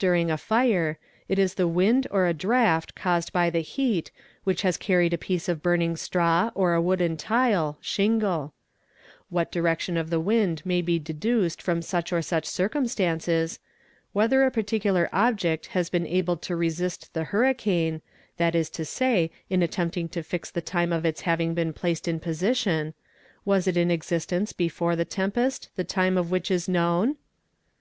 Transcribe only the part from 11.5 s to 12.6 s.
from such or such